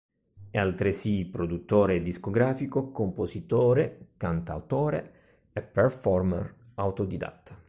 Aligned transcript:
È 0.49 0.57
altresì 0.57 1.27
produttore 1.31 2.01
discografico, 2.01 2.89
compositore, 2.89 4.07
cantautore 4.17 5.13
e 5.53 5.61
performer 5.61 6.55
autodidatta. 6.73 7.59